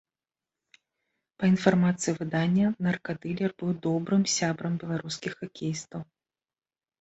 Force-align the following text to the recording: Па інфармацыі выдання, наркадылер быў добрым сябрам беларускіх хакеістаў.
Па 1.43 1.49
інфармацыі 1.53 2.13
выдання, 2.19 2.67
наркадылер 2.87 3.53
быў 3.65 3.71
добрым 3.85 4.23
сябрам 4.37 4.73
беларускіх 4.85 5.33
хакеістаў. 5.43 6.01